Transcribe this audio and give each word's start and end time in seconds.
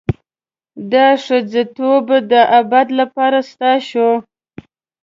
دا 0.91 1.07
ښځتوب 1.25 2.05
د 2.31 2.33
ابد 2.59 2.87
لپاره 2.99 3.39
ستا 3.49 3.71
شو. 3.89 4.09